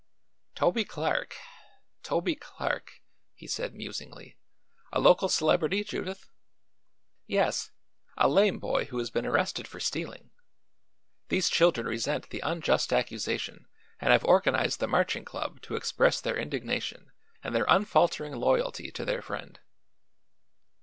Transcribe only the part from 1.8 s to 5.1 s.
Toby Clark," he said musingly. "A